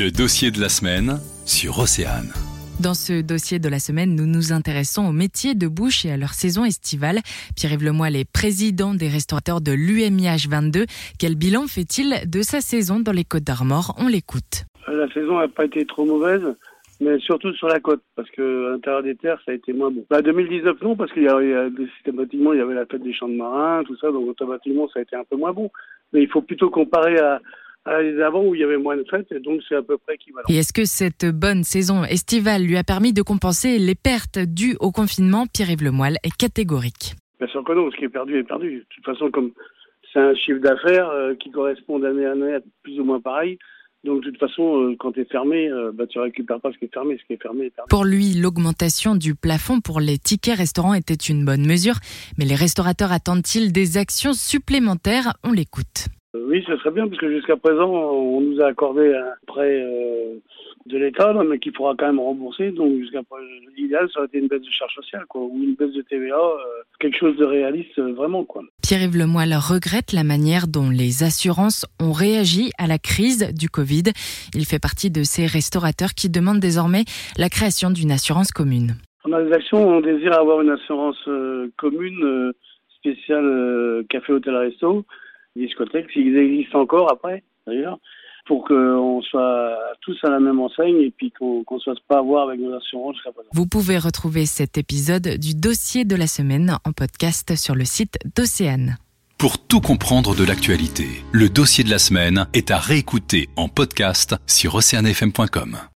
Le 0.00 0.10
dossier 0.10 0.50
de 0.50 0.58
la 0.58 0.70
semaine 0.70 1.20
sur 1.44 1.78
Océane. 1.78 2.32
Dans 2.80 2.94
ce 2.94 3.20
dossier 3.20 3.58
de 3.58 3.68
la 3.68 3.78
semaine, 3.78 4.14
nous 4.14 4.24
nous 4.24 4.50
intéressons 4.50 5.06
aux 5.06 5.12
métiers 5.12 5.54
de 5.54 5.68
bouche 5.68 6.06
et 6.06 6.10
à 6.10 6.16
leur 6.16 6.30
saison 6.30 6.64
estivale. 6.64 7.18
Pierre-Yves 7.56 7.84
Lemoyle 7.84 8.16
est 8.16 8.24
président 8.24 8.94
des 8.94 9.08
restaurateurs 9.08 9.60
de 9.60 9.72
l'UMIH 9.72 10.48
22. 10.48 10.86
Quel 11.20 11.34
bilan 11.34 11.66
fait-il 11.66 12.22
de 12.24 12.40
sa 12.40 12.62
saison 12.62 13.00
dans 13.00 13.12
les 13.12 13.24
Côtes 13.24 13.44
d'Armor? 13.44 13.94
On 13.98 14.08
l'écoute. 14.08 14.64
La 14.88 15.12
saison 15.12 15.38
n'a 15.38 15.48
pas 15.48 15.66
été 15.66 15.84
trop 15.84 16.06
mauvaise 16.06 16.54
mais 17.02 17.18
surtout 17.18 17.52
sur 17.54 17.66
la 17.66 17.80
côte, 17.80 18.02
parce 18.14 18.30
que 18.30 18.68
à 18.68 18.70
l'intérieur 18.70 19.02
des 19.02 19.16
terres, 19.16 19.40
ça 19.44 19.50
a 19.50 19.54
été 19.54 19.72
moins 19.72 19.90
bon. 19.90 20.04
Bah, 20.08 20.22
2019, 20.22 20.80
non, 20.82 20.94
parce 20.94 21.10
qu'il 21.12 21.24
y, 21.24 21.28
a, 21.28 21.68
systématiquement, 21.96 22.52
il 22.52 22.60
y 22.60 22.62
avait 22.62 22.74
la 22.74 22.86
fête 22.86 23.02
des 23.02 23.12
champs 23.12 23.28
de 23.28 23.34
marins, 23.34 23.82
tout 23.84 23.96
ça, 23.96 24.12
donc 24.12 24.28
automatiquement, 24.28 24.88
ça 24.88 25.00
a 25.00 25.02
été 25.02 25.16
un 25.16 25.24
peu 25.24 25.36
moins 25.36 25.52
bon. 25.52 25.68
Mais 26.12 26.22
il 26.22 26.28
faut 26.28 26.42
plutôt 26.42 26.70
comparer 26.70 27.18
à, 27.18 27.40
d'avant 27.84 28.44
où 28.44 28.54
il 28.54 28.60
y 28.60 28.64
avait 28.64 28.78
moins 28.78 28.96
de 28.96 29.04
fêtes, 29.10 29.30
et 29.32 29.40
donc 29.40 29.60
c'est 29.68 29.74
à 29.74 29.82
peu 29.82 29.98
près 29.98 30.14
équivalent. 30.14 30.46
Et 30.48 30.56
est-ce 30.56 30.72
que 30.72 30.84
cette 30.84 31.26
bonne 31.26 31.64
saison 31.64 32.04
estivale 32.04 32.62
lui 32.62 32.76
a 32.76 32.84
permis 32.84 33.12
de 33.12 33.22
compenser 33.22 33.78
les 33.78 33.94
pertes 33.94 34.38
dues 34.38 34.76
au 34.80 34.92
confinement? 34.92 35.46
Pierre-Yves 35.46 35.84
Lemoyle 35.84 36.16
est 36.22 36.36
catégorique. 36.36 37.14
Bien 37.38 37.48
sûr 37.48 37.64
que 37.64 37.72
non, 37.72 37.90
ce 37.90 37.96
qui 37.96 38.04
est 38.04 38.08
perdu 38.08 38.38
est 38.38 38.44
perdu. 38.44 38.76
De 38.76 38.86
toute 38.94 39.04
façon, 39.04 39.30
comme 39.30 39.50
c'est 40.12 40.20
un 40.20 40.34
chiffre 40.34 40.60
d'affaires 40.60 41.08
euh, 41.08 41.34
qui 41.34 41.50
correspond 41.50 41.98
d'année 41.98 42.26
à 42.26 42.32
année 42.32 42.54
à 42.54 42.60
plus 42.82 43.00
ou 43.00 43.04
moins 43.04 43.20
pareil, 43.20 43.58
donc 44.04 44.24
de 44.24 44.30
toute 44.30 44.38
façon, 44.38 44.82
euh, 44.82 44.96
quand 44.98 45.12
tu 45.12 45.20
es 45.20 45.24
fermé, 45.24 45.68
euh, 45.68 45.92
bah, 45.92 46.06
tu 46.08 46.18
récupères 46.18 46.60
pas 46.60 46.72
ce 46.72 46.78
qui 46.78 46.86
est 46.86 46.92
fermé. 46.92 47.16
Ce 47.20 47.26
qui 47.26 47.34
est 47.34 47.42
fermé 47.42 47.66
est 47.66 47.74
fermé. 47.74 47.86
Pour 47.88 48.04
lui, 48.04 48.34
l'augmentation 48.34 49.14
du 49.14 49.34
plafond 49.34 49.80
pour 49.80 50.00
les 50.00 50.18
tickets 50.18 50.56
restaurants 50.56 50.94
était 50.94 51.14
une 51.14 51.44
bonne 51.44 51.66
mesure, 51.66 51.96
mais 52.36 52.44
les 52.44 52.56
restaurateurs 52.56 53.12
attendent-ils 53.12 53.72
des 53.72 53.98
actions 53.98 54.32
supplémentaires? 54.32 55.34
On 55.44 55.52
l'écoute. 55.52 56.08
Euh, 56.34 56.46
oui, 56.48 56.64
ce 56.66 56.76
serait 56.78 56.90
bien, 56.90 57.06
parce 57.08 57.20
que 57.20 57.30
jusqu'à 57.30 57.56
présent, 57.56 57.90
on 57.90 58.40
nous 58.40 58.60
a 58.60 58.66
accordé 58.66 59.14
un 59.14 59.34
prêt 59.46 59.82
euh, 59.82 60.36
de 60.86 60.98
l'État, 60.98 61.34
mais 61.44 61.58
qu'il 61.58 61.74
faudra 61.76 61.94
quand 61.98 62.06
même 62.06 62.20
rembourser. 62.20 62.70
Donc, 62.70 62.98
jusqu'à 62.98 63.20
l'idéal, 63.76 64.08
ça 64.12 64.20
aurait 64.20 64.28
été 64.28 64.38
une 64.38 64.48
baisse 64.48 64.62
de 64.62 64.70
charge 64.70 64.94
sociale, 64.94 65.24
quoi, 65.28 65.42
ou 65.42 65.60
une 65.62 65.74
baisse 65.74 65.92
de 65.92 66.02
TVA, 66.02 66.36
euh, 66.36 66.82
quelque 67.00 67.18
chose 67.18 67.36
de 67.36 67.44
réaliste, 67.44 67.98
vraiment, 67.98 68.44
quoi. 68.44 68.62
Pierre-Yves 68.82 69.16
Lemoyle 69.16 69.54
regrette 69.54 70.12
la 70.12 70.24
manière 70.24 70.68
dont 70.68 70.88
les 70.88 71.22
assurances 71.22 71.84
ont 72.00 72.12
réagi 72.12 72.70
à 72.78 72.86
la 72.86 72.98
crise 72.98 73.52
du 73.52 73.68
Covid. 73.68 74.04
Il 74.54 74.64
fait 74.64 74.80
partie 74.80 75.10
de 75.10 75.24
ces 75.24 75.44
restaurateurs 75.44 76.14
qui 76.14 76.30
demandent 76.30 76.60
désormais 76.60 77.04
la 77.38 77.50
création 77.50 77.90
d'une 77.90 78.10
assurance 78.10 78.52
commune. 78.52 78.94
On 79.24 79.32
a 79.32 79.42
des 79.42 79.52
actions, 79.52 79.86
on 79.86 80.00
désire 80.00 80.32
avoir 80.32 80.62
une 80.62 80.70
assurance 80.70 81.28
commune 81.76 82.52
spéciale 82.98 84.04
café, 84.08 84.32
hôtel, 84.32 84.56
resto 84.56 85.04
discothèques, 85.56 86.10
s'ils 86.12 86.36
existent 86.36 86.80
encore 86.80 87.10
après, 87.10 87.42
d'ailleurs, 87.66 87.98
pour 88.46 88.64
qu'on 88.64 89.22
soit 89.22 89.76
tous 90.00 90.18
à 90.24 90.30
la 90.30 90.40
même 90.40 90.60
enseigne 90.60 91.00
et 91.00 91.10
puis 91.10 91.32
qu'on 91.32 91.64
ne 91.70 91.78
soit 91.78 91.94
pas 92.08 92.18
à 92.18 92.22
voir 92.22 92.48
avec 92.48 92.60
nos 92.60 92.74
assurances 92.74 93.14
jusqu'à 93.14 93.32
présent. 93.32 93.48
Vous 93.52 93.66
pouvez 93.66 93.98
retrouver 93.98 94.46
cet 94.46 94.78
épisode 94.78 95.38
du 95.38 95.54
dossier 95.54 96.04
de 96.04 96.16
la 96.16 96.26
semaine 96.26 96.76
en 96.84 96.92
podcast 96.92 97.54
sur 97.56 97.74
le 97.74 97.84
site 97.84 98.18
d'Océane. 98.36 98.96
Pour 99.38 99.58
tout 99.58 99.80
comprendre 99.80 100.36
de 100.36 100.44
l'actualité, 100.44 101.06
le 101.32 101.48
dossier 101.48 101.82
de 101.82 101.90
la 101.90 101.98
semaine 101.98 102.46
est 102.54 102.70
à 102.70 102.78
réécouter 102.78 103.48
en 103.56 103.68
podcast 103.68 104.36
sur 104.46 104.76
oceanfm.com. 104.76 105.91